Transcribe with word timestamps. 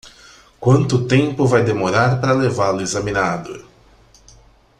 Quanto 0.59 1.05
tempo 1.05 1.45
vai 1.45 1.63
demorar 1.63 2.19
para 2.19 2.31
levá-lo 2.33 2.81
examinado? 2.81 3.63